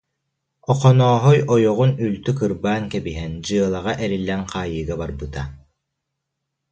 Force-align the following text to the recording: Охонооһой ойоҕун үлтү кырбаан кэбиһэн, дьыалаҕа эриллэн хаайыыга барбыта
Охонооһой 0.71 1.37
ойоҕун 1.53 1.91
үлтү 2.05 2.31
кырбаан 2.39 2.83
кэбиһэн, 2.93 3.33
дьыалаҕа 3.45 3.93
эриллэн 4.03 4.41
хаайыыга 4.51 4.95
барбыта 5.01 5.43